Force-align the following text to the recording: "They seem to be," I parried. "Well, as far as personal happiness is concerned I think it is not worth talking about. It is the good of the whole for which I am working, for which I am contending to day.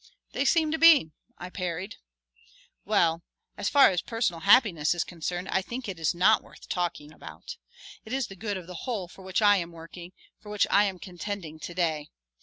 "They 0.31 0.45
seem 0.45 0.71
to 0.71 0.79
be," 0.79 1.11
I 1.37 1.51
parried. 1.51 1.97
"Well, 2.85 3.21
as 3.55 3.69
far 3.69 3.91
as 3.91 4.01
personal 4.01 4.39
happiness 4.39 4.95
is 4.95 5.03
concerned 5.03 5.47
I 5.49 5.61
think 5.61 5.87
it 5.87 5.99
is 5.99 6.15
not 6.15 6.41
worth 6.41 6.67
talking 6.67 7.13
about. 7.13 7.57
It 8.03 8.11
is 8.11 8.25
the 8.25 8.35
good 8.35 8.57
of 8.57 8.65
the 8.65 8.87
whole 8.89 9.07
for 9.07 9.21
which 9.21 9.43
I 9.43 9.57
am 9.57 9.71
working, 9.71 10.11
for 10.39 10.49
which 10.49 10.65
I 10.71 10.85
am 10.85 10.97
contending 10.97 11.59
to 11.59 11.75
day. 11.75 12.09